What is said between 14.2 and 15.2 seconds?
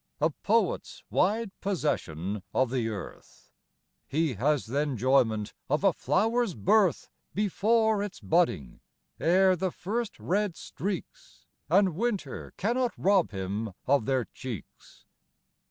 cheeks.